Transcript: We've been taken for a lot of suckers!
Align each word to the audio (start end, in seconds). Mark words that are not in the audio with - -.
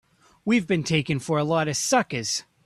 We've 0.43 0.65
been 0.65 0.83
taken 0.83 1.19
for 1.19 1.37
a 1.37 1.43
lot 1.43 1.67
of 1.67 1.77
suckers! 1.77 2.43